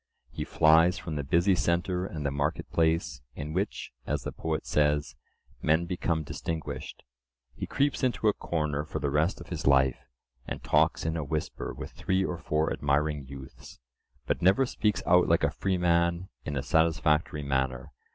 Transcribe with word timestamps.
He 0.31 0.43
flies 0.45 0.97
from 0.97 1.15
the 1.15 1.23
busy 1.23 1.53
centre 1.53 2.07
and 2.07 2.25
the 2.25 2.31
market 2.31 2.67
place, 2.71 3.21
in 3.35 3.53
which, 3.53 3.91
as 4.07 4.23
the 4.23 4.31
poet 4.31 4.65
says, 4.65 5.15
men 5.61 5.85
become 5.85 6.23
distinguished; 6.23 7.03
he 7.53 7.67
creeps 7.67 8.01
into 8.03 8.27
a 8.27 8.33
corner 8.33 8.83
for 8.83 8.97
the 8.97 9.11
rest 9.11 9.39
of 9.39 9.49
his 9.49 9.67
life, 9.67 10.07
and 10.47 10.63
talks 10.63 11.05
in 11.05 11.15
a 11.17 11.23
whisper 11.23 11.71
with 11.71 11.91
three 11.91 12.25
or 12.25 12.39
four 12.39 12.73
admiring 12.73 13.27
youths, 13.27 13.77
but 14.25 14.41
never 14.41 14.65
speaks 14.65 15.03
out 15.05 15.27
like 15.27 15.43
a 15.43 15.51
freeman 15.51 16.29
in 16.45 16.57
a 16.57 16.63
satisfactory 16.63 17.43
manner. 17.43 17.91